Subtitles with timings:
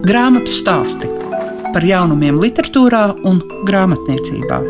[0.00, 1.08] Grāmatu stāsti
[1.74, 4.60] par jaunumiem, literatūrā un grāmatniecībā.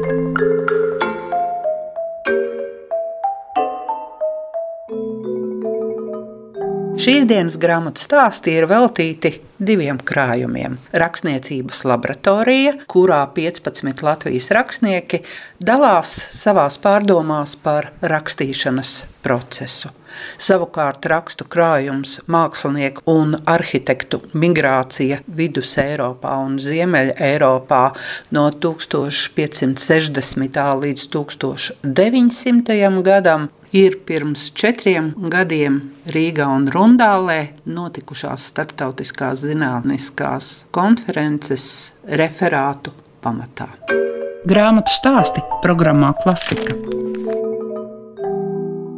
[7.01, 10.75] Šīs dienas grāmatu stāsti ir veltīti diviem krājumiem.
[10.99, 15.23] Rakstniecības laboratorija, kurā 15 Latvijas rakstnieki
[15.63, 16.11] dalās
[16.43, 19.95] savās pārdomās par rakstīšanas procesu.
[20.41, 27.85] Savukārt rakstu krājums, mākslinieku un arhitektu migrācija vidus Eiropā un Ziemeļa Eiropā
[28.37, 30.61] no 1560.
[30.85, 33.03] līdz 1900.
[33.07, 35.81] gadam ir pirms četriem gadiem
[36.11, 37.41] Rīgā un Rundālē
[37.71, 41.67] notikušās starptautiskās zinātniskās konferences
[42.21, 43.71] referātu pamatā.
[44.49, 46.75] Grāmatu stāsti programmā Klasika.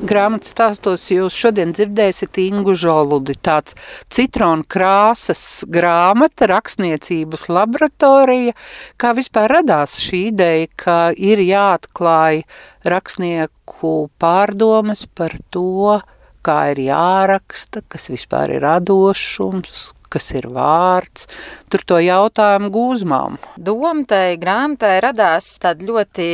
[0.03, 3.37] Grāmatā stāstos jūs šodien dzirdēsiet Ingu Žoludi.
[3.39, 3.77] Tāds
[4.11, 8.57] citronu krāsas grāmata, rakstniecības laboratorija.
[8.99, 12.43] Kā vispār radās šī ideja, ka ir jāatklāj
[12.83, 16.01] rakstnieku pārdomas par to,
[16.43, 21.31] kā ir jāraksta, kas vispār ir radošums, kas ir vārds.
[21.73, 23.39] Tur to jautājumu gūzmām.
[23.57, 26.27] Doma tai grāmatai radās tāda ļoti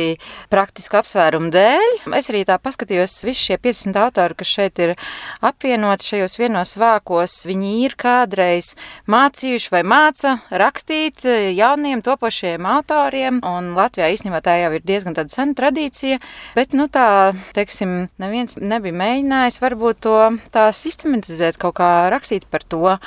[0.51, 1.93] praktiska apsvēruma dēļ.
[2.17, 4.91] Es arī tā paskatījos, visi šie 15 autori, kas šeit ir
[5.39, 8.73] apvienoti šajos vienos vākos, viņi ir kādreiz
[9.07, 11.23] mācījuši vai māca rakstīt
[11.55, 16.19] jauniem topošiem autoriem, un Latvijā īstenībā tā jau ir diezgan tāda sena tradīcija,
[16.59, 20.19] bet, nu tā, teiksim, neviens nebija mēģinājis varbūt to
[20.51, 22.97] tā sistematizēt, kaut kā rakstīt par to.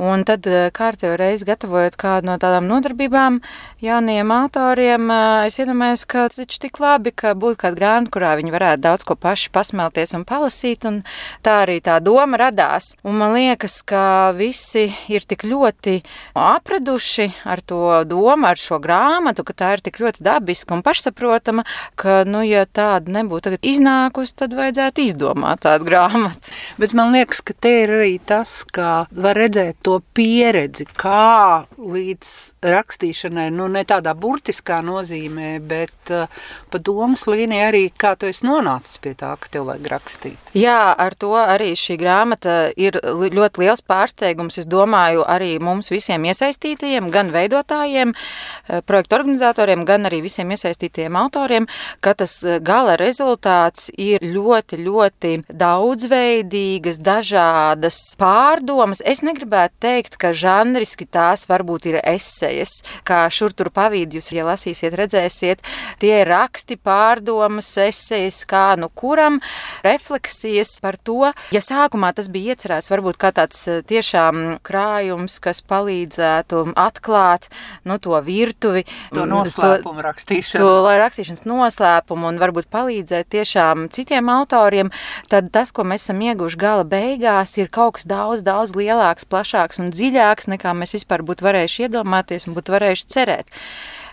[0.00, 1.44] Un tad eh, kārtējo reizi
[1.80, 3.40] gatavojot kādu no tādām nodarbībām
[3.80, 5.08] jauniem autoriem,
[5.46, 9.16] es iedomājos, ka taču tik labi, ka būtu kāda grāmata, kurā viņi varētu daudz ko
[9.16, 11.00] paši pasmelties un palasīt, un
[11.44, 12.92] tā arī tā doma radās.
[13.04, 16.02] Un man liekas, ka visi ir tik ļoti
[16.36, 21.64] apraduši ar to domu, ar šo grāmatu, ka tā ir tik ļoti dabiska un pašsaprotama,
[21.96, 26.52] ka, nu, ja tāda nebūtu tagad iznākusi, tad vajadzētu izdomāt tādu grāmatu.
[26.80, 32.30] Bet man liekas, ka te ir arī tas, ka var redzēt to pieredzi, kā līdz
[32.66, 36.26] rakstīšanai, nu ne tādā burtiskā nozīmē, bet uh,
[36.70, 40.50] pa domas līnija arī, kā tu esi nonācis pie tā, ka tev vajag rakstīt.
[40.56, 46.26] Jā, ar to arī šī grāmata ir ļoti liels pārsteigums, es domāju, arī mums visiem
[46.28, 51.68] iesaistītajiem, gan veidotājiem, eh, projektu organizatoriem, gan arī visiem iesaistītajiem autoriem,
[52.00, 59.02] ka tas eh, gala rezultāts ir ļoti, ļoti daudzveidīgas, dažādas pārdomas.
[59.04, 64.46] Es negribētu teikt, ka žanriski tās varbūt ir esejas, kā šur tur pavīd, jūs, ja
[64.48, 65.62] lasīsiet, redzēsiet,
[66.00, 69.40] tie ir raksti, pārdomas, esejas, kā nu kuram,
[69.84, 75.62] refleksijas par to, ja sākumā tas bija iecerēts varbūt kā tāds eh, tiešām krājums, kas
[75.66, 77.50] palīdzētu atklāt,
[77.84, 78.86] nu, to virtuvi.
[79.14, 80.60] To noslēpumu rakstīšanas.
[80.60, 84.92] To rakstīšanas noslēpumu un varbūt palīdzēt tiešām citiem autoriem,
[85.30, 89.80] tad tas, ko mēs esam ieguvuši gala beigās, ir kaut kas daudz, daudz lielāks, plašāks
[89.82, 93.50] un dziļāks, nekā mēs vispār būtu varējuši iedomāties un būtu varējuši cerēt.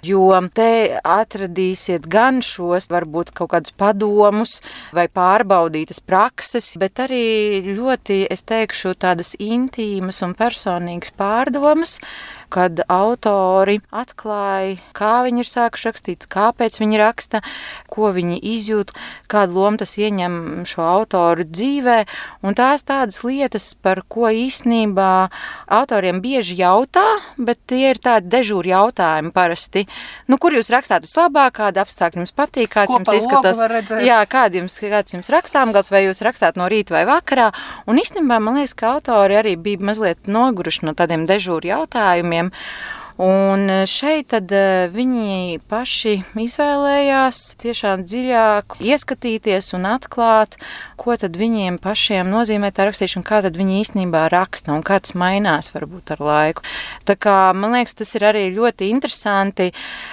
[0.06, 4.60] Jo te atradīsiet gan šos, varbūt kaut kādus padomus
[4.94, 11.98] vai pārbaudītas prakses, bet arī ļoti, es teikšu, tādas intīmas un personīgas pārdomas,
[12.54, 17.42] kad autori atklāja, kā viņi ir sākuši rakstīt, kāpēc viņi raksta,
[17.92, 18.94] ko viņi izjūt,
[19.32, 21.98] kādu lomu tas ieņem šo autoru dzīvē.
[22.48, 25.30] Un tās tādas lietas, par ko īstenībā
[25.80, 27.06] autoriem bieži jautā,
[27.38, 29.86] bet tie ir tādi dežūri jautājumi parasti.
[30.32, 33.62] Nu, kur jūs rakstāt vislabāk, kāda apstākļa jums patīk, kāds ko jums izskatās?
[34.06, 37.50] Jā, kāds jums, kāds jums rakstām gals, vai jūs rakstāt no rīta vai vakarā.
[37.90, 42.52] Un īstenībā man liekas, ka autori arī bija mazliet noguruši no tādiem dežūri jautājumiem jautājumiem.
[43.18, 50.54] Un šeit tad eh, viņi paši izvēlējās tiešām dziļāk ieskatīties un atklāt,
[51.02, 55.16] ko tad viņiem pašiem nozīmē tā rakstīšana, kā tad viņi īstenībā raksta un kā tas
[55.18, 56.66] mainās varbūt ar laiku.
[57.10, 59.72] Tā kā man liekas, tas ir arī ļoti interesanti.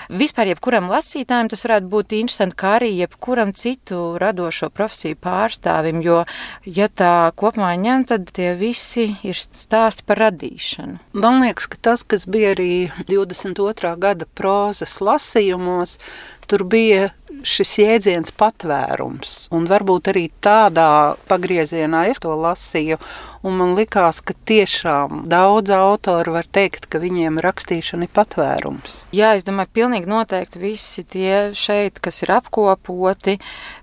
[0.08, 6.22] Vispār jebkuram lasītājam tas varētu būt interesanti, kā arī jebkuram citu radošo profesiju pārstāvim, jo,
[6.64, 11.00] ja tā kopumā ņem, tad tie visi ir stāsti par radīšanu.
[11.20, 13.96] Man liekas, ka tas, kas bija arī 22.
[13.98, 15.98] gada prozas lasījumos,
[16.46, 17.10] tur bija
[17.44, 19.34] šis jēdziens patvērums.
[19.54, 22.98] Un varbūt arī tādā pagriezienā es to lasīju.
[23.44, 28.96] Un man likās, ka tiešām daudz autoru var teikt, ka viņiem rakstīšana ir patvērums.
[29.14, 33.36] Jā, es domāju, pilnīgi noteikti visi tie šeit, kas ir apkopoti,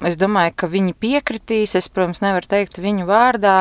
[0.08, 1.75] es domāju, ka viņi piekritīs.
[1.78, 3.58] Es, protams, nevaru teikt viņu vārdā,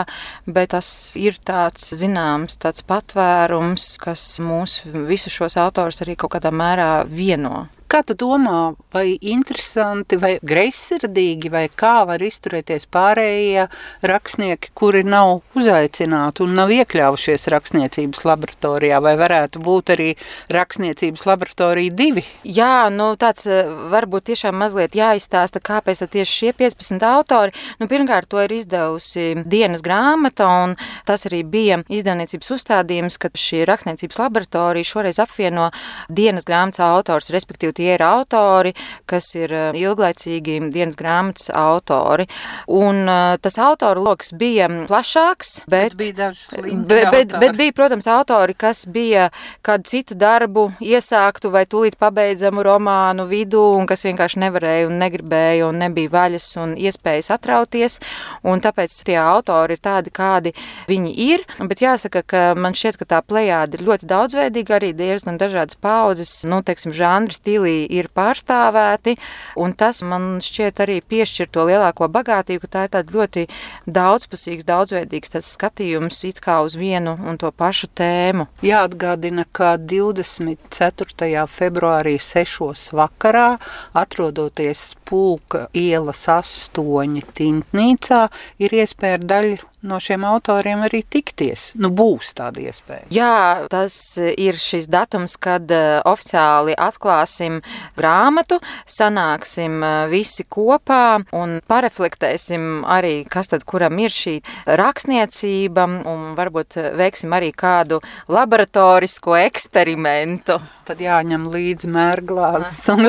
[0.48, 0.88] bet tas
[1.20, 7.68] ir tāds zināms, tāds patvērums, kas mūs visus šos autors arī kaut kādā mērā vieno.
[7.90, 13.64] Kā tu domā, vai interesanti, vai greizsirdīgi, vai kā var izturēties pārējie
[14.06, 20.06] rakstnieki, kuri nav uzaicināti un nav iekļaujušies rakstniecības laboratorijā, vai varētu būt arī
[20.54, 22.22] rakstniecības laboratorija divi?
[22.46, 27.56] Jā, nu tāds eh, varbūt tiešām mazliet jāizstāsta, kāpēc tieši šie 15 autori.
[27.82, 30.76] Nu, pirmkārt, to ir izdevusi dienas grāmata, un
[31.10, 35.72] tas arī bija izdevniecības uzstādījums, ka šī rakstniecības laboratorija šoreiz apvieno
[36.06, 38.74] dienas grāmatas autors, respektīvi tie ir autori,
[39.08, 42.26] kas ir eh, ilglaicīgi dienas grāmatas autori.
[42.68, 46.30] Un eh, tas autoru lokus bija plašāks, bet, bet, bija
[46.60, 49.30] bet, bet, bet bija, protams, autori, kas bija
[49.66, 55.68] kādu citu darbu iesāktu vai tūlīt pabeidzamu romānu vidū, un kas vienkārši nevarēja un negribēja
[55.68, 57.98] un nebija vaļas un iespējas atrauties,
[58.44, 60.54] un tāpēc tie autori ir tādi, kādi
[60.90, 65.38] viņi ir, bet jāsaka, ka man šķiet, ka tā plejāda ir ļoti daudzveidīga, arī diezgan
[65.40, 69.16] dažādas paudzes, nu, teiksim, žanri, stili arī ir pārstāvēti,
[69.60, 73.46] un tas man šķiet arī piešķir to lielāko bagātību, ka tā ir tāda ļoti
[73.86, 78.48] daudzpusīgs, daudzveidīgs tas skatījums it kā uz vienu un to pašu tēmu.
[78.66, 81.46] Jāatgādina, ka 24.
[81.50, 82.92] februārī 6.
[82.96, 83.58] vakarā,
[83.94, 88.26] atrodoties Pulka ielas 8 Tintnīcā,
[88.60, 91.70] ir iespēja daļu no šiem autoriem arī tikties.
[91.80, 93.08] Nu, būs tāda iespēja.
[93.14, 97.60] Jā, tas ir šis datums, kad uh, oficiāli atklāsim
[97.98, 104.38] grāmatu, sanāksim uh, visi kopā un pareflektēsim arī, kas tad kuram ir šī
[104.80, 108.00] rakstniecība un varbūt veiksim arī kādu
[108.30, 110.60] laboratorisko eksperimentu.
[110.90, 113.04] Tad jāņem līdzi mērglāzes un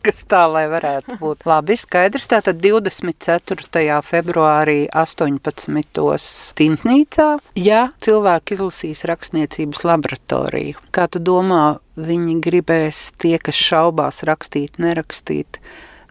[0.00, 1.42] kas tā, lai varētu būt.
[1.44, 3.98] Labi, skaidrs, tātad 24.
[4.08, 6.24] februārī 18 tos
[6.56, 7.26] Tintnīcā,
[7.60, 10.80] ja cilvēki izlasīs rakstniecības laboratoriju.
[10.88, 15.60] Kā tu domā, viņi gribēs tie, kas šaubās rakstīt, nerakstīt,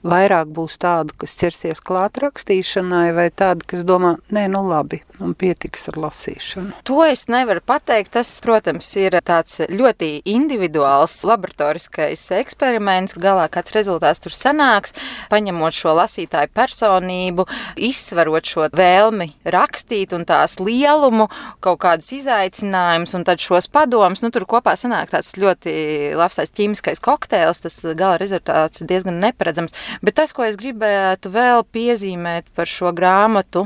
[0.06, 5.33] vairāk būs tādu, kas ķersies klāt rakstīšanai, vai tādu, kas domā, nē, nu labi, un
[5.38, 6.81] pietiks ar lasīšanu?
[6.89, 8.13] To es nevaru pateikt.
[8.15, 13.15] Tas, protams, ir tāds ļoti individuāls laboratoriskais eksperiments.
[13.21, 14.95] Galā kāds rezultāts tur sanāks,
[15.31, 17.45] paņemot šo lasītāju personību,
[17.79, 21.29] izsverot šo vēlmi rakstīt un tās lielumu,
[21.63, 24.24] kaut kādus izaicinājumus un tad šos padomus.
[24.25, 25.74] Nu, tur kopā sanāk tāds ļoti
[26.19, 27.63] labs tāds ķīmiskais kokteils.
[27.63, 29.75] Tas gala rezultāts diezgan neparedzams.
[30.03, 33.65] Bet tas, ko es gribētu vēl piezīmēt par šo grāmatu,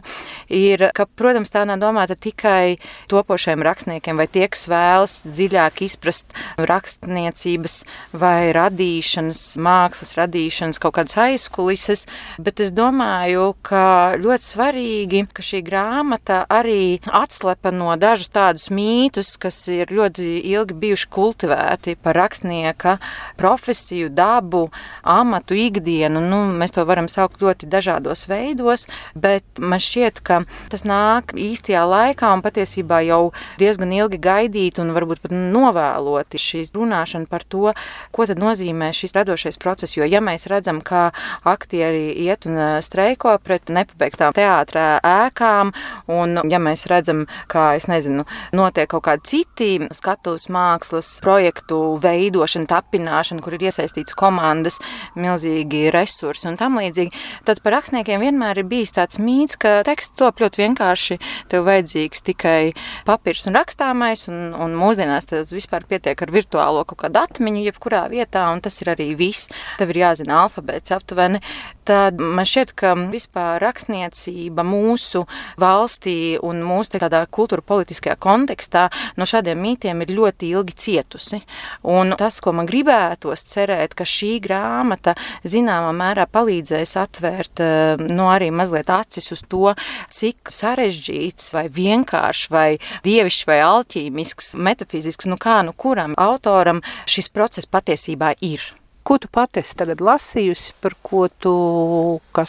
[0.51, 2.77] ir, ka, protams, protams, tā nav domāta tikai
[3.09, 11.17] topošiem rakstniekiem vai tie, kas vēlas dziļāk izprast rakstniecības vai radīšanas, mākslas radīšanas kaut kādas
[11.17, 12.05] aizkulises,
[12.39, 19.37] bet es domāju, ka ļoti svarīgi, ka šī grāmata arī atslepa no dažus tādus mītus,
[19.37, 22.97] kas ir ļoti ilgi bijuši kultivēti par rakstnieka
[23.37, 24.69] profesiju, dabu,
[25.03, 26.21] amatu, ikdienu.
[26.21, 31.83] Nu, mēs to varam saukt ļoti dažādos veidos, bet man šķiet, ka tas nāk īstajā
[31.89, 37.73] laikā un patiesībā jau diezgan ilgi gaidīt un varbūt pat novēloti šī runāšana par to,
[38.15, 39.97] ko tad nozīmē šis radošais process.
[39.97, 41.09] Jo ja mēs redzam, kā
[41.47, 45.73] aktieri iet un streiko pret nepabeigtām teātrā ēkām,
[46.11, 52.69] un ja mēs redzam, kā, es nezinu, notiek kaut kādi citi skatuves mākslas projektu veidošana,
[52.69, 54.79] tapināšana, kur ir iesaistīts komandas,
[55.19, 57.13] milzīgi resursi un tam līdzīgi,
[57.47, 61.14] tad par rakstniekiem vienmēr ir bijis tāds mīts, ka teksts top ļoti vienkārši
[61.51, 62.73] tev vajadzīgs tikai
[63.07, 68.05] papīrs un rakstāmais, un, un mūsdienās tad vispār pietiek ar virtuālo kaut kādu atmiņu, jebkurā
[68.11, 69.51] vietā, un tas ir arī viss.
[69.79, 71.41] Tev ir jāzina alfabēts aptuveni.
[71.85, 75.21] Tad man šķiet, ka vispār rakstniecība mūsu
[75.61, 78.87] valstī un mūsu tādā kultūra politiskajā kontekstā
[79.19, 81.41] no šādiem mītiem ir ļoti ilgi cietusi.
[81.85, 85.13] Un tas, ko man gribētos cerēt, ka šī grāmata
[85.45, 87.61] zināmā mērā palīdzēs atvērt
[88.05, 89.75] no nu, arī mazliet acis uz to,
[90.13, 92.69] cik sarežģīts, vai vienkāršs, vai
[93.05, 98.65] dievišķs, vai alķīmisks, metafizisks, nu kā nu kuram autoram šis process patiesībā ir.
[99.05, 101.51] Ko tu pati esi tagad lasījusi, par ko tu,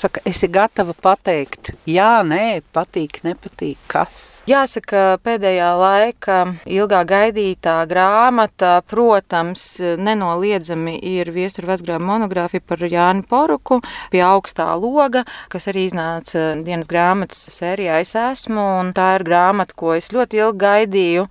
[0.01, 1.75] saka, esi gatava pateikt?
[1.85, 4.15] Jā, nē, patīk, nepatīk, kas?
[4.49, 9.67] Jāsaka, pēdējā laika ilgā gaidītā grāmata, protams,
[10.01, 13.83] nenoliedzami ir viestura vecgrāma monogrāfija par Jāni Poruku
[14.15, 19.77] pie augstā loga, kas arī iznāca dienas grāmatas sērijā Es esmu, un tā ir grāmata,
[19.77, 21.29] ko es ļoti ilgi gaidīju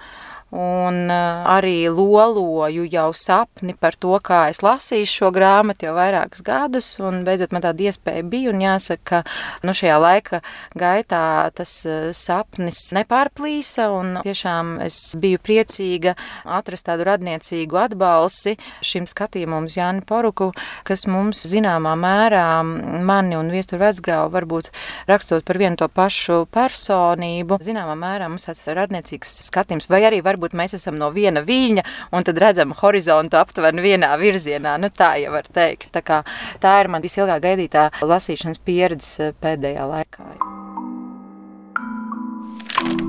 [0.55, 6.43] un eh, arī loloju jau sapni par to, kā es lasīšu šo grāmatu jau vairākus
[6.45, 6.87] gadus,
[7.27, 10.41] beidzot man tāda iespēja bija, jāsaka, ka nu, šajā laika
[10.77, 13.89] gaitā tas eh, sapnis nepārplīsa,
[14.25, 16.15] tiešām es biju priecīga
[16.57, 20.51] atrast tādu radniecīgu atbalsi šim skatījumam uz Jāni Poruku,
[20.87, 24.71] kas mums zināmā mērā mani un viesturu vecgrāvu varbūt
[25.09, 30.44] rakstot par vienu to pašu personību, zināmā mērā mums tāds radniecīgs skatījums, vai arī varbūt
[30.45, 31.83] varbūt mēs esam no viena viļņa,
[32.13, 34.77] un tad redzam horizontu aptuveni vienā virzienā.
[34.77, 35.89] Nu, tā jau var teikt.
[35.91, 36.23] Tā, kā,
[36.61, 40.23] tā ir man visilgāk gaidītā lasīšanas pieredze eh, pēdējā laikā.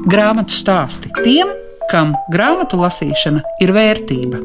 [0.07, 1.51] Grāmatu stāsti tiem,
[1.91, 4.41] kam grāmatu lasīšana ir vērtība.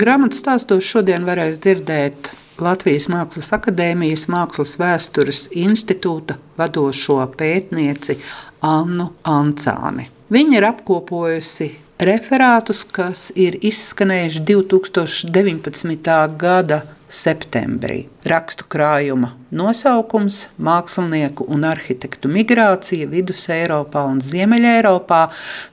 [0.00, 8.16] Grāmatu stāstos šodien varēs dzirdēt Latvijas Mākslas akadēmijas Mākslas vēstures institūta vadošo pētnieci
[8.64, 10.08] Annu Ancāni.
[10.30, 11.66] Viņa ir apkopojusi
[12.06, 16.14] referātus, kas ir izskanējuši 2019.
[16.38, 18.04] gada septembrī.
[18.30, 25.24] Rakstu krājuma nosaukums- Mākslinieku un arhitektu migrācija Vidus Eiropā un Ziemeļa Eiropā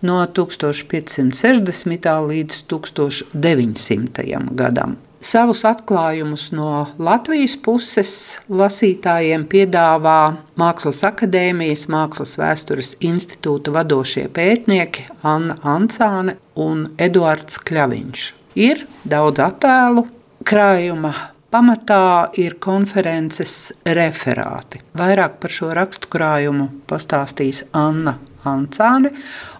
[0.01, 2.25] no 1560.
[2.25, 4.55] līdz 1900.
[4.55, 4.97] gadam.
[5.17, 8.11] Savus atklājumus no Latvijas puses
[8.53, 10.19] lasītājiem piedāvā
[10.59, 18.27] Mākslas akadēmijas, Mākslas vēstures institūta vadošie pētnieki Anna Ancāne un Eduards Kļaviņš.
[18.61, 20.05] Ir daudz attēlu,
[20.45, 21.15] krājuma
[21.49, 24.83] pamatā ir konferences referāti.
[24.97, 29.13] Vairāk par šo rakstu krājumu pastāstīs Anna Ancāne.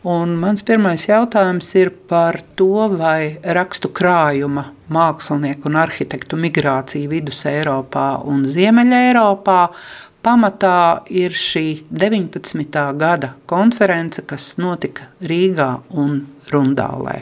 [0.04, 8.10] Mans pirmais jautājums ir par to, vai rakstu krājuma mākslinieku un arhitektu migrācija vidus Eiropā
[8.28, 9.62] un Ziemeļa Eiropā
[10.24, 12.88] pamatā ir šī 19.
[13.00, 17.22] gada konference, kas notika Rīgā un Rundālē.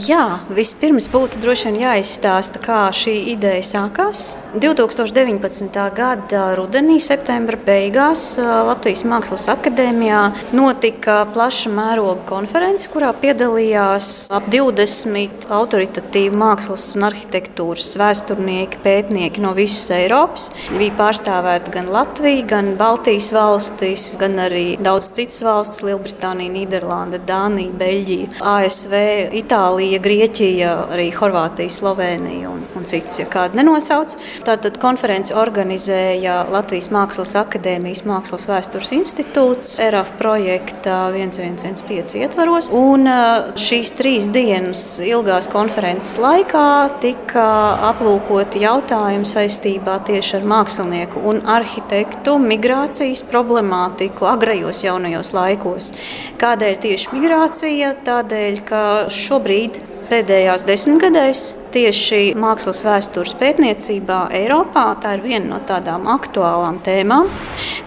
[0.00, 4.38] Jā, vispirms būtu droši vien jāizstāsta, kā šī ideja sākās.
[4.56, 5.76] 2019.
[5.92, 10.22] gada rudenī, septembra beigās Latvijas Mākslas akadēmijā
[10.56, 19.52] notika plaša mēroga konference, kurā piedalījās ap 20 autoritatīvi mākslas un arhitektūras vēsturnieki, pētnieki no
[19.60, 20.48] visas Eiropas.
[20.72, 27.76] Bija pārstāvēta gan Latvija, gan Baltijas valstis, gan arī daudz citas valstis- Lielbritānija, Nīderlanda, Dānija,
[27.76, 28.98] Beļģija, ASV,
[29.44, 29.81] Itālija.
[29.82, 34.12] Itālija, Grieķija, arī Horvātija, Slovenija un, un citas, ja kādu nenosauc.
[34.46, 42.68] Tātad konferenci organizēja Latvijas Mākslas akadēmijas Mākslas vēstures institūts ERAF projekta 1115 ietvaros.
[42.70, 43.10] Un
[43.58, 46.68] šīs trīs dienas ilgās konferences laikā
[47.02, 47.48] tika
[47.90, 55.90] aplūkoti jautājumi saistībā tieši ar mākslinieku un arhitektu migrācijas problemātiku agrajos jaunajos laikos.
[56.38, 57.96] Kādēļ tieši migrācija?
[58.06, 59.81] Tādēļ, ka šobrīd
[60.12, 61.42] pēdējās desmitgadēs
[61.72, 64.84] tieši mākslas vēstures pētniecībā Eiropā.
[65.00, 67.30] Tā ir viena no tādām aktuālām tēmām,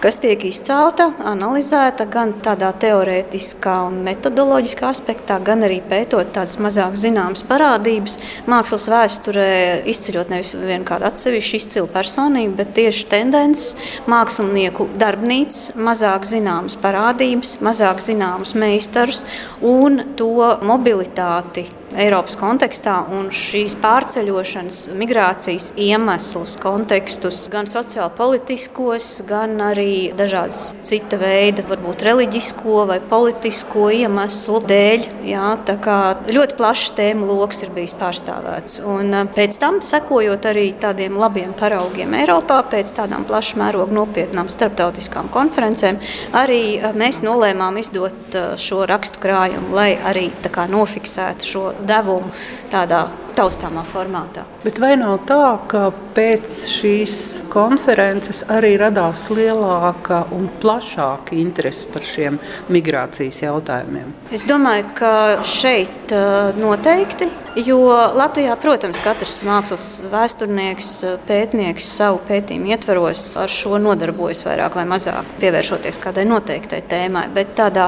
[0.02, 6.98] kas tiek izcelta, analizēta gan tādā teorētiskā un metodoloģiskā aspektā, gan arī pētot tādas mazāk
[6.98, 8.18] zināmas parādības.
[8.50, 9.46] Mākslas vēsturē
[9.94, 13.76] izceļot nevis vienu kādu atsevišķu izcilu personību, bet tieši tendences,
[14.10, 19.22] mākslinieku darbnīcas, mazāk zināmas parādības, mazāk zināmas meistarus
[19.62, 30.12] un to mobilitāti Eiropas kontekstā un šīs pārceļošanas, migrācijas iemeslus, kontekstus, gan sociālpolitiskos, gan arī
[30.16, 35.06] dažādas cita veida, varbūt reliģisko vai politisko iemeslu dēļ.
[35.26, 35.98] Jā, tā kā
[36.36, 38.80] ļoti plašs tēmu lokus ir bijis pārstāvēts.
[38.84, 45.32] Un pēc tam, sekojot arī tādiem labiem paraugiem Eiropā, pēc tādām plaša mēroga nopietnām starptautiskām
[45.32, 46.02] konferencēm,
[46.36, 46.60] arī
[46.98, 50.28] mēs nolēmām izdot šo rakstu krājumu, lai arī
[50.76, 52.30] nofiksētu šo devumu
[52.72, 54.55] tādā taustāmā formātā.
[54.66, 57.12] Bet vai nav tā, ka pēc šīs
[57.52, 62.40] konferences arī radās lielāka un plašāka interese par šiem
[62.74, 64.10] migrācijas jautājumiem?
[64.34, 65.12] Es domāju, ka
[65.46, 67.78] šeit bet noteikti Jo
[68.12, 70.90] Latvijā, protams, katrs mākslas vēsturnieks,
[71.24, 77.22] pētnieks savu pētījumu ietvaros ar šo nodarbojas vairāk vai mazāk, pievēršoties kādai noteiktai tēmai.
[77.32, 77.86] Bet tādā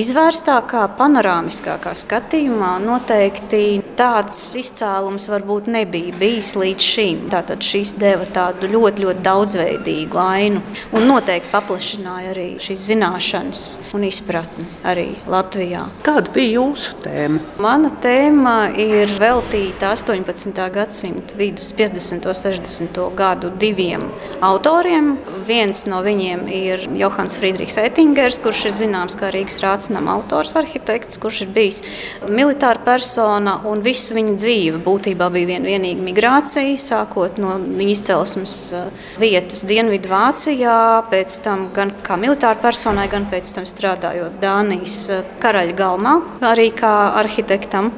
[0.00, 7.22] izvērstākā, panorāmiskākā skatījumā noteikti tāds izcēlums varbūt nebija bijis līdz šim.
[7.32, 10.62] Tātad šis deva tādu ļoti, ļoti daudzveidīgu ainu
[10.96, 13.64] un noteikti paplašināja arī šīs zināšanas
[13.96, 15.84] un izpratni arī Latvijā.
[16.06, 17.42] Kāda bija jūsu tēma?
[17.62, 20.58] Mana tēma ir ir veltīta 18.
[20.72, 22.26] gadsimta vidus, 50.
[22.28, 23.00] un 60.
[23.16, 24.04] gadu diviem
[24.44, 25.16] autoriem.
[25.46, 31.18] Viens no viņiem ir Johans Friedrichs Ettingers, kurš ir zināms kā Rīgas rācinām autors, arhitekts,
[31.22, 31.82] kurš ir bijis
[32.28, 38.56] militāra persona un visa viņa dzīve būtībā bija vien vienīga migrācija, sākot no viņa izcelsmes
[38.74, 40.76] uh, vietas Dienvidu Vācijā,
[41.12, 46.18] pēc tam gan kā militāra personai, gan pēc tam strādājot Dānijas uh, karaļa galmā,
[46.52, 46.92] arī kā
[47.22, 47.92] arhitektam.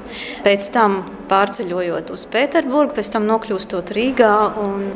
[0.44, 4.32] Pēc tam pārceļojot uz Pēterburgu, pēc tam nokļūstot Rīgā.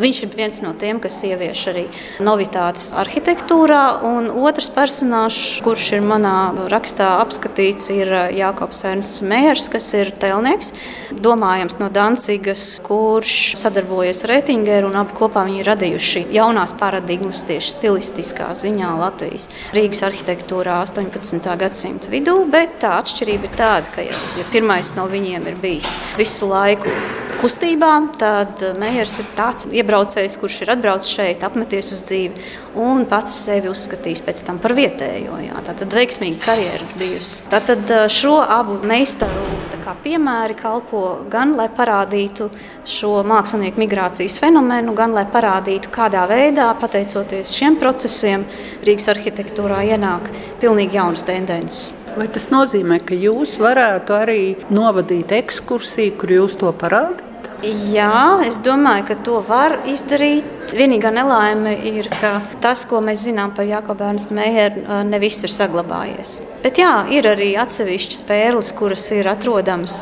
[0.00, 1.85] Viņš ir viens no tiem, kas ievieš arī
[2.25, 3.82] novitātes arhitektūrā.
[4.08, 6.37] Un otrs personāžs, kurš ir manā
[6.70, 10.73] rakstā apskatīts, ir Jānis Ernsts Mērs, kas ir telnieks,
[11.12, 17.44] domājams no Dancigas, kurš sadarbojas ar Reitingeru un abi kopā viņi ir radījuši jaunās paradigmas
[17.49, 21.49] tieši stilistiskā ziņā Latvijas Rīgas arhitektūrā 18.
[21.61, 25.97] gadsimta vidū, bet tā atšķirība ir tāda, ka ja, ja pirmais no viņiem ir bijis
[26.18, 26.92] visu laiku
[27.38, 32.48] kustībā, tad Meijers ir tāds iebraucējs, kurš ir atbraucis šeit, apmeties uz dzīvi
[32.82, 35.38] un pats sevi uzskatījis pēc tam par vietējo.
[35.46, 35.62] Jā.
[35.66, 37.46] Tā tad veiksmīga karjera bijusi.
[37.52, 39.46] Tātad šo abu meistaru
[40.02, 42.48] piemēri kalpo gan lai parādītu
[42.88, 48.46] šo mākslinieku migrācijas fenomenu, gan lai parādītu, kādā veidā, pateicoties šiem procesiem,
[48.84, 50.28] Rīgas arhitektūrā ienāk
[50.62, 51.98] pilnīgi jaunas tendences.
[52.18, 54.40] Vai tas nozīmē, ka jūs varētu arī
[54.75, 57.27] novadīt ekskursiju, kur jūs to parādītu?
[57.66, 60.46] Jā, es domāju, ka to var izdarīt.
[60.78, 65.50] Vienīgā nelaime ir, ka tas, ko mēs zinām par Jakobu Ernstu Meijeru, ne viss ir
[65.50, 66.36] saglabājies.
[66.62, 69.96] Bet jā, ir arī atsevišķas pērles, kuras ir atrodamas.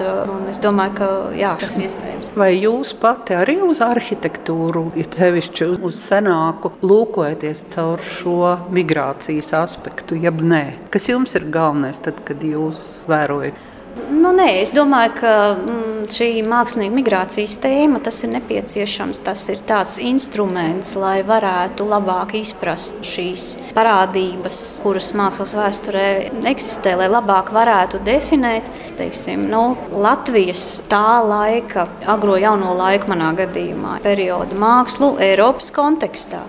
[0.51, 1.09] Es domāju, ka
[1.39, 2.33] jā, tas ir iespējams.
[2.37, 10.19] Vai jūs pati arī uz arhitektūru, ja sevišķi uz senāku, lūkojaties caur šo migrācijas aspektu,
[10.21, 10.65] jeb nē?
[10.93, 13.65] Kas jums ir galvenais tad, kad jūs vērojat?
[13.97, 19.23] Nu, nē, es domāju, ka mm, šī mākslinieka migrācijas tēma ir nepieciešams.
[19.25, 26.07] Tas ir tāds instruments, lai varētu labāk izprast šīs parādības, kuras mākslas vēsturē
[26.53, 28.69] eksistē, lai labāk varētu definēt
[29.01, 29.65] teiksim, nu,
[29.97, 36.45] Latvijas tā laika, agro jauno laiku, manā gadījumā, perioda mākslu Eiropas kontekstā.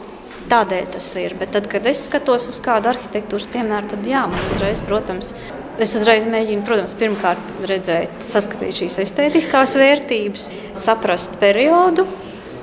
[0.47, 1.33] Tādēļ tas ir.
[1.35, 5.33] Bet tad, kad es skatos uz kādu arhitektūras piemēru, tad jā, man uzreiz, protams,
[5.77, 10.47] Es uzreiz mēģinu, protams, pirmkārt redzēt, saskatīt šīs estētiskās vērtības,
[10.81, 12.07] saprast periodu,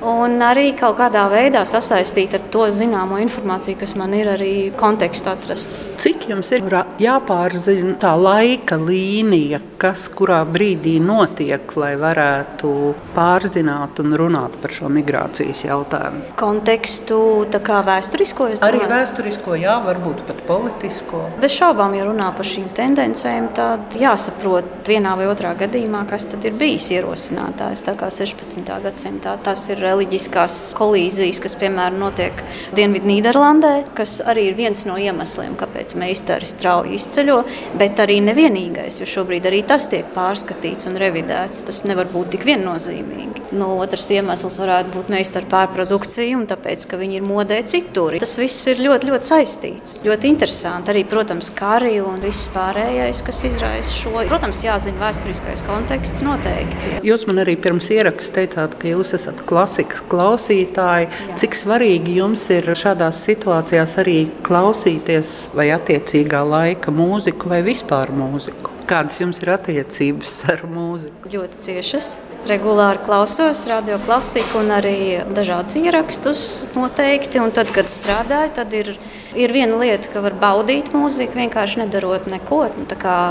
[0.03, 5.35] un arī kaut kādā veidā sasaistīt ar to zināmo informāciju, kas man ir arī kontekstā
[5.39, 5.77] atrast.
[6.01, 6.67] Cik jums ir
[7.01, 12.71] jāpārzina tā laika līnija, kas kurā brīdī notiek, lai varētu
[13.15, 16.25] pārzināt un runāt par šo migrācijas jautājumu?
[16.41, 17.19] Kontekstu,
[17.53, 21.23] tā kā vēsturisko, arī vēsturisko, jā, varbūt pat politisko.
[21.43, 26.45] Bez šaubām, ja runā par šīm tendencēm, tad jāsaprot vienā vai otrā gadījumā, kas tad
[26.49, 27.85] ir bijis ierosinātājs.
[27.87, 28.65] Tā kā 16.
[28.85, 32.41] gadsimtā tas ir reliģiskās kolīzijas, kas piemēram notiek
[32.75, 37.39] Dienvidu Nīderlandē, kas arī ir viens no iemesliem, kāpēc meistari strauji izceļo,
[37.81, 41.65] bet arī nevienīgais, jo šobrīd arī tas tiek pārskatīts un revidēts.
[41.69, 43.51] Tas nevar būt tik viennozīmīgi.
[43.55, 48.17] No otrs iemesls varētu būt meistaru pārprodukcija, un tāpēc, ka viņi ir modē citur.
[48.23, 49.99] Tas viss ir ļoti, ļoti saistīts.
[50.05, 50.95] Ļoti interesanti.
[50.95, 54.17] Arī, protams, kari un viss pārējais, kas izraisa šo.
[54.31, 56.99] Protams, jāzina vēsturiskais konteksts noteikti.
[57.07, 61.09] Jūs man arī pirms ieraksta teicāt, ka jūs esat klasiskais mūzikas klausītāji.
[61.09, 61.37] Jā.
[61.41, 68.71] Cik svarīgi jums ir šādās situācijās arī klausīties vai attiecīgā laika mūziku vai vispār mūziku?
[68.87, 71.33] Kādas jums ir attiecības ar mūziku?
[71.33, 72.17] Ļoti ciešas
[72.49, 76.43] regulāri klausos radio klasiku un arī dažādus ierakstus
[76.77, 77.41] noteikti.
[77.43, 78.91] Un tad, kad strādāju, tad ir,
[79.39, 82.87] ir viena lieta, ka var baudīt mūziku, vienkārši nedarot neko, nu,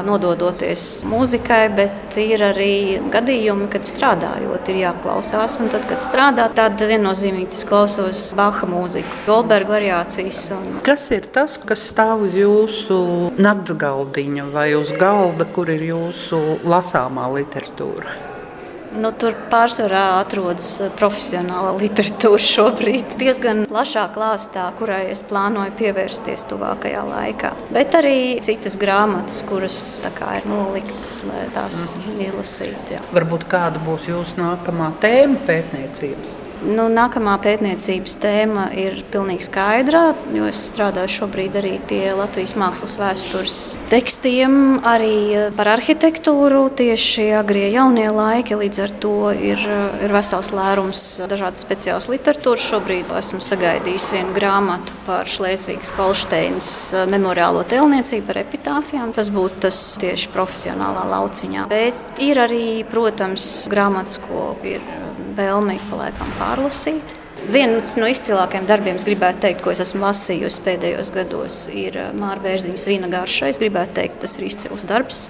[0.07, 2.73] nododoties mūzikai, bet ir arī
[3.13, 5.59] gadījumi, kad strādājot, ir jāklausās.
[5.63, 10.45] Un tad, kad strādā, tad viennozīmīgi es klausos Baha mūziku, Goldberga variācijas.
[10.57, 10.81] Un...
[10.85, 12.99] Kas ir tas, kas stāv uz jūsu
[13.37, 18.32] naktsgaldiņa vai uz galda, kur ir jūsu lasāmā literatūra?
[18.93, 20.67] Nu, tur pārsvarā atrodas
[20.99, 23.15] profesionāla literatūra šobrīd.
[23.21, 27.53] Diezgan plašā klāstā, kurai es plānoju pievērsties tuvākajā laikā.
[27.73, 29.79] Bet arī citas grāmatas, kuras
[30.17, 32.21] kā, ir noliktas, lai tās mm.
[32.27, 32.97] izlasītu.
[32.97, 33.03] Jā.
[33.15, 36.52] Varbūt kāda būs jūsu nākamā tēma pētniecības?
[36.63, 42.95] Nu, nākamā pētniecības tēma ir pilnīgi skaidra, jo es strādāju šobrīd arī pie Latvijas mākslas
[43.01, 43.57] vēstures
[43.91, 44.55] tekstiem,
[44.87, 48.55] arī par arhitektūru tieši agrie jaunie laiki.
[48.61, 49.59] Līdz ar to ir,
[50.05, 52.69] ir vesels lērums dažādas speciālas literatūras.
[52.71, 56.71] Šobrīd esmu sagaidījis vienu grāmatu par Šlēsvīgas Kolšteinas
[57.11, 59.11] memoriālo tēlniecību par epitāfijām.
[59.15, 61.67] Tas būtu tas tieši profesionālā lauciņā.
[61.71, 65.02] Bet ir arī, protams, grāmatas, ko ir
[65.37, 67.19] vēlmi palaikam pārlasīt.
[67.51, 72.11] Viens no izcilākajiem darbiem, gribētu teikt, ko es esmu lasījusi pēdējos gados, ir eh,
[72.43, 73.49] Bērziņas vīna garša.
[73.51, 75.25] Es gribētu teikt, tas ir izcils darbs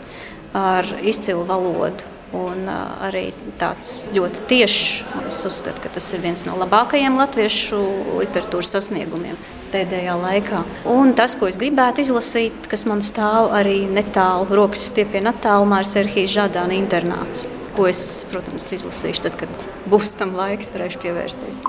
[0.53, 2.11] ar izcilu valodu.
[2.33, 3.27] Un uh, arī
[3.61, 5.03] tāds ļoti tiešs.
[5.29, 7.81] Es uzskatu, ka tas ir viens no labākajiem latviešu
[8.23, 9.37] literatūras sasniegumiem
[9.69, 10.63] pēdējā laikā.
[10.89, 15.93] Un tas, ko es gribētu izlasīt, kas man stāv arī netālu rokas stiepienā attālumā, ir
[15.93, 21.63] Serhijas Žadāna internāts ko es, protams, izlasīšu tad, kad būs tam laiks, varēšu pievērsties.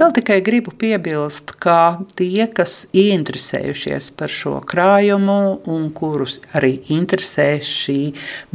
[0.00, 5.34] Vēl tikai gribu piebilst, ka tie, kas ieinteresējušies par šo krājumu
[5.68, 7.98] un kurus arī interesē šī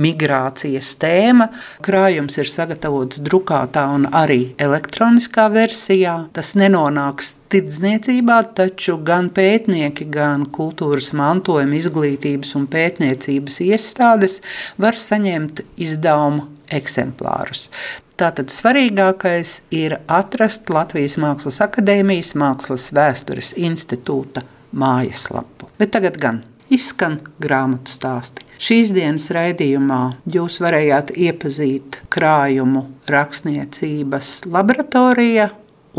[0.02, 1.52] migrācijas tēma,
[1.86, 6.16] krājums ir sagatavots drukātā un arī elektroniskā versijā.
[6.34, 14.40] Tas nenonāks tirdzniecībā, taču gan pētnieki, gan kultūras mantojuma izglītības un pētniecības iestādes
[14.82, 17.68] var saņemt izdevumu eksemplārus.
[18.16, 25.68] Tātad svarīgākais ir atrast Latvijas Mākslas akadēmijas Mākslas vēstures institūta mājaslapu.
[25.76, 26.40] Bet tagad gan
[26.72, 28.48] izskan grāmatu stāsti.
[28.56, 30.00] Šīs dienas raidījumā
[30.32, 35.50] jūs varējāt iepazīt krājumu rakstniecības laboratorija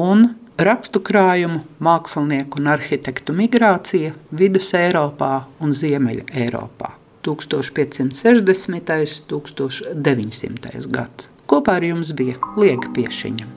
[0.01, 6.97] un rakstu krājumu mākslinieku un arhitektu migrācija Vidus Eiropā un Ziemeļa Eiropā.
[7.29, 9.33] 1560.
[9.37, 10.87] un 1900.
[10.89, 11.36] gads.
[11.47, 13.53] Kopā ar jums bija Liega Piešiņa.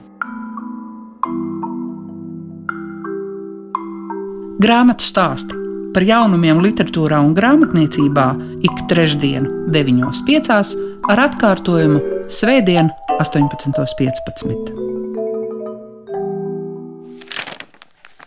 [4.60, 5.56] Grāmatu stāsti
[5.94, 8.28] par jaunumiem literatūrā un grāmatniecībā
[8.66, 10.70] ik trešdienu, 9.5.
[11.10, 14.99] ar atkārtojumu Svētdien, 18.15.